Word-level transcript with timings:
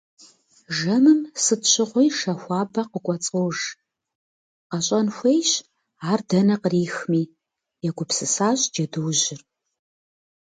Жэмым 0.77 1.19
сыт 1.43 1.61
щыгъуи 1.71 2.07
шэ 2.19 2.33
хуабэ 2.41 2.81
къыкӏуэцӏож… 2.91 3.57
Къэщӏэн 4.69 5.07
хуейщ 5.15 5.51
ар 6.09 6.19
дэнэ 6.29 6.55
кърихми- 6.61 7.23
егупсысащ 7.87 8.59
джэдуужьыр. 8.73 9.41